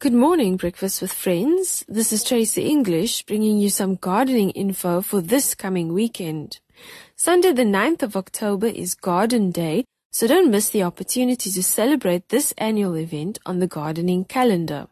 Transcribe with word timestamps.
Good 0.00 0.12
morning, 0.12 0.56
Breakfast 0.56 1.02
with 1.02 1.12
Friends. 1.12 1.84
This 1.88 2.12
is 2.12 2.22
Tracy 2.22 2.62
English 2.68 3.24
bringing 3.24 3.58
you 3.58 3.68
some 3.68 3.96
gardening 3.96 4.50
info 4.50 5.00
for 5.02 5.20
this 5.20 5.56
coming 5.56 5.92
weekend. 5.92 6.60
Sunday, 7.16 7.50
the 7.50 7.64
9th 7.64 8.04
of 8.04 8.16
October 8.16 8.68
is 8.68 8.94
Garden 8.94 9.50
Day, 9.50 9.84
so 10.12 10.28
don't 10.28 10.52
miss 10.52 10.70
the 10.70 10.84
opportunity 10.84 11.50
to 11.50 11.62
celebrate 11.64 12.28
this 12.28 12.54
annual 12.58 12.96
event 12.96 13.40
on 13.44 13.58
the 13.58 13.66
gardening 13.66 14.24
calendar. 14.24 14.86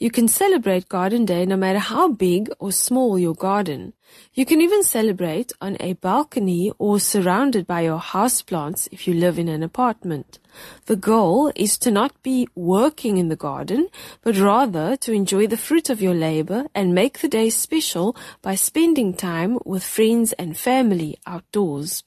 You 0.00 0.12
can 0.12 0.28
celebrate 0.28 0.88
Garden 0.88 1.24
Day 1.24 1.44
no 1.44 1.56
matter 1.56 1.80
how 1.80 2.12
big 2.12 2.50
or 2.60 2.70
small 2.70 3.18
your 3.18 3.34
garden. 3.34 3.94
You 4.32 4.46
can 4.46 4.60
even 4.60 4.84
celebrate 4.84 5.50
on 5.60 5.76
a 5.80 5.94
balcony 5.94 6.70
or 6.78 7.00
surrounded 7.00 7.66
by 7.66 7.80
your 7.80 7.98
houseplants 7.98 8.86
if 8.92 9.08
you 9.08 9.14
live 9.14 9.40
in 9.40 9.48
an 9.48 9.64
apartment. 9.64 10.38
The 10.86 10.94
goal 10.94 11.50
is 11.56 11.76
to 11.78 11.90
not 11.90 12.22
be 12.22 12.46
working 12.54 13.16
in 13.16 13.28
the 13.28 13.34
garden, 13.34 13.88
but 14.22 14.38
rather 14.38 14.96
to 14.98 15.12
enjoy 15.12 15.48
the 15.48 15.56
fruit 15.56 15.90
of 15.90 16.00
your 16.00 16.14
labor 16.14 16.66
and 16.76 16.94
make 16.94 17.18
the 17.18 17.28
day 17.28 17.50
special 17.50 18.14
by 18.40 18.54
spending 18.54 19.14
time 19.14 19.58
with 19.64 19.82
friends 19.82 20.32
and 20.34 20.56
family 20.56 21.18
outdoors. 21.26 22.04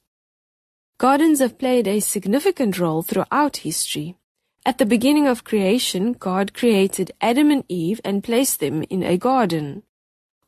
Gardens 0.98 1.40
have 1.40 1.58
played 1.58 1.90
a 1.90 2.00
significant 2.00 2.80
role 2.80 3.02
throughout 3.02 3.58
history. 3.58 4.16
At 4.64 4.78
the 4.78 4.86
beginning 4.86 5.28
of 5.28 5.44
creation, 5.44 6.14
God 6.14 6.54
created 6.54 7.12
Adam 7.20 7.50
and 7.50 7.64
Eve 7.68 8.00
and 8.06 8.24
placed 8.24 8.60
them 8.60 8.84
in 8.92 9.02
a 9.02 9.18
garden. 9.18 9.82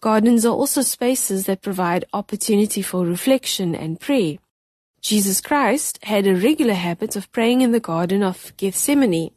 Gardens 0.02 0.46
are 0.46 0.54
also 0.54 0.82
spaces 0.82 1.48
that 1.48 1.64
provide 1.64 2.06
opportunity 2.14 2.84
for 2.84 3.06
reflection 3.06 3.74
and 3.74 4.00
prayer. 4.00 4.38
Jesus 5.02 5.42
Christ 5.42 5.98
had 6.04 6.28
a 6.28 6.36
regular 6.36 6.76
habit 6.76 7.16
of 7.16 7.32
praying 7.32 7.62
in 7.62 7.72
the 7.72 7.80
Garden 7.80 8.22
of 8.22 8.56
Gethsemane. 8.56 9.32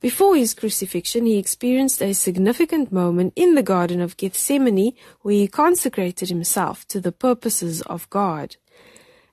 Before 0.00 0.34
his 0.34 0.52
crucifixion, 0.52 1.24
he 1.24 1.38
experienced 1.38 2.02
a 2.02 2.12
significant 2.12 2.90
moment 2.90 3.34
in 3.36 3.54
the 3.54 3.62
Garden 3.62 4.00
of 4.00 4.16
Gethsemane 4.16 4.94
where 5.22 5.34
he 5.34 5.46
consecrated 5.46 6.28
himself 6.28 6.86
to 6.88 7.00
the 7.00 7.12
purposes 7.12 7.82
of 7.82 8.10
God. 8.10 8.56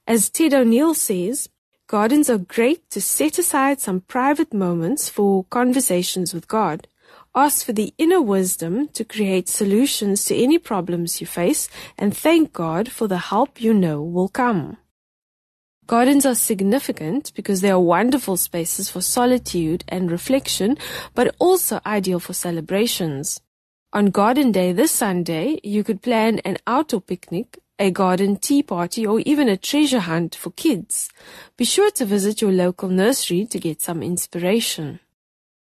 As 0.05 0.29
Ted 0.29 0.53
O'Neill 0.53 0.93
says, 0.93 1.49
Gardens 1.87 2.31
are 2.31 2.39
great 2.39 2.89
to 2.89 2.99
set 2.99 3.37
aside 3.37 3.79
some 3.79 4.01
private 4.01 4.53
moments 4.53 5.07
for 5.07 5.43
conversations 5.45 6.33
with 6.33 6.47
God. 6.47 6.87
Ask 7.35 7.63
for 7.63 7.73
the 7.73 7.93
inner 7.99 8.21
wisdom 8.21 8.87
to 8.89 9.05
create 9.05 9.47
solutions 9.47 10.25
to 10.25 10.35
any 10.35 10.57
problems 10.57 11.21
you 11.21 11.27
face 11.27 11.69
and 11.95 12.15
thank 12.15 12.53
God 12.53 12.91
for 12.91 13.07
the 13.07 13.19
help 13.19 13.61
you 13.61 13.71
know 13.71 14.01
will 14.01 14.29
come. 14.29 14.77
Gardens 15.85 16.25
are 16.25 16.33
significant 16.33 17.31
because 17.35 17.61
they 17.61 17.69
are 17.69 17.79
wonderful 17.79 18.37
spaces 18.37 18.89
for 18.89 19.01
solitude 19.01 19.83
and 19.87 20.09
reflection, 20.09 20.77
but 21.13 21.35
also 21.37 21.79
ideal 21.85 22.19
for 22.19 22.33
celebrations. 22.33 23.41
On 23.93 24.07
Garden 24.07 24.51
Day 24.51 24.71
this 24.73 24.91
Sunday, 24.91 25.59
you 25.63 25.83
could 25.83 26.01
plan 26.01 26.39
an 26.39 26.57
outdoor 26.65 27.01
picnic, 27.01 27.59
a 27.79 27.91
garden 27.91 28.37
tea 28.37 28.63
party, 28.63 29.05
or 29.05 29.19
even 29.21 29.49
a 29.49 29.57
treasure 29.57 29.99
hunt 29.99 30.35
for 30.35 30.51
kids. 30.51 31.09
Be 31.57 31.65
sure 31.65 31.91
to 31.91 32.05
visit 32.05 32.41
your 32.41 32.51
local 32.51 32.89
nursery 32.89 33.45
to 33.45 33.59
get 33.59 33.81
some 33.81 34.01
inspiration. 34.01 34.99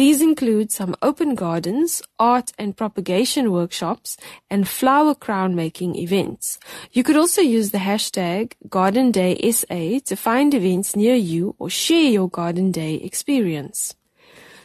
These 0.00 0.22
include 0.22 0.72
some 0.72 0.96
open 1.02 1.34
gardens, 1.34 2.00
art 2.18 2.52
and 2.58 2.74
propagation 2.74 3.52
workshops, 3.52 4.16
and 4.48 4.66
flower 4.66 5.14
crown 5.14 5.54
making 5.54 5.94
events. 5.94 6.58
You 6.90 7.02
could 7.02 7.18
also 7.18 7.42
use 7.42 7.70
the 7.70 7.84
hashtag 7.90 8.52
Garden 8.70 9.10
Day 9.10 9.36
SA 9.52 10.00
to 10.06 10.16
find 10.16 10.54
events 10.54 10.96
near 10.96 11.16
you 11.16 11.54
or 11.58 11.68
share 11.68 12.10
your 12.10 12.30
Garden 12.30 12.72
Day 12.72 12.94
experience. 12.94 13.94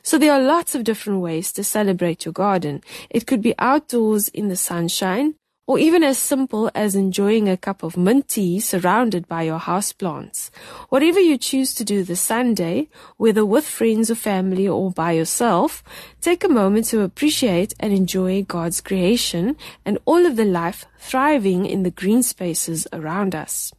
So 0.03 0.18
there 0.18 0.31
are 0.31 0.41
lots 0.41 0.74
of 0.74 0.85
different 0.85 1.19
ways 1.19 1.51
to 1.51 1.66
celebrate 1.66 2.24
your 2.24 2.31
garden. 2.31 2.81
It 3.09 3.28
could 3.28 3.41
be 3.41 3.56
outdoors 3.59 4.29
in 4.29 4.47
the 4.47 4.56
sunshine, 4.56 5.35
or 5.67 5.79
even 5.79 6.03
as 6.03 6.17
simple 6.17 6.69
as 6.75 6.95
enjoying 6.95 7.49
a 7.49 7.57
cup 7.57 7.81
of 7.81 7.97
mint 7.97 8.29
tea 8.29 8.59
surrounded 8.59 9.27
by 9.27 9.43
your 9.43 9.59
houseplants. 9.59 10.49
Whatever 10.89 11.19
you 11.19 11.37
choose 11.37 11.73
to 11.73 11.83
do 11.83 12.03
this 12.03 12.21
Sunday, 12.21 12.87
whether 13.17 13.45
with 13.45 13.65
friends 13.65 14.11
or 14.11 14.15
family 14.15 14.67
or 14.67 14.91
by 14.91 15.13
yourself, 15.13 15.83
take 16.21 16.43
a 16.43 16.49
moment 16.49 16.85
to 16.87 17.01
appreciate 17.01 17.73
and 17.79 17.93
enjoy 17.93 18.43
God's 18.43 18.81
creation 18.81 19.55
and 19.83 19.97
all 20.05 20.25
of 20.25 20.35
the 20.35 20.45
life 20.45 20.85
thriving 20.99 21.65
in 21.65 21.83
the 21.83 21.91
green 21.91 22.21
spaces 22.21 22.87
around 22.93 23.33
us. 23.33 23.73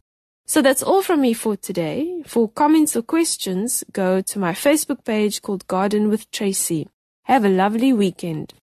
So 0.45 0.61
that's 0.61 0.83
all 0.83 1.01
from 1.01 1.21
me 1.21 1.33
for 1.33 1.57
today. 1.57 2.23
For 2.25 2.49
comments 2.49 2.95
or 2.95 3.01
questions, 3.01 3.83
go 3.91 4.21
to 4.21 4.39
my 4.39 4.53
Facebook 4.53 5.03
page 5.03 5.41
called 5.41 5.67
Garden 5.67 6.09
with 6.09 6.31
Tracy. 6.31 6.87
Have 7.23 7.43
a 7.43 7.49
lovely 7.49 7.91
weekend. 7.91 8.53